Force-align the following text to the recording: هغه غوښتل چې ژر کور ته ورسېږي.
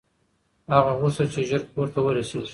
هغه 0.73 0.91
غوښتل 0.99 1.27
چې 1.33 1.41
ژر 1.49 1.61
کور 1.73 1.87
ته 1.93 1.99
ورسېږي. 2.03 2.49